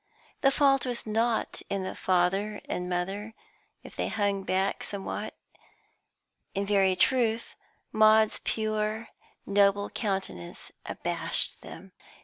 [0.41, 3.35] The fault was not in the father and mother
[3.83, 5.35] if they hung back somewhat;
[6.55, 7.53] in very truth,
[7.91, 9.09] Maud's pure,
[9.45, 11.91] noble countenance abashed them.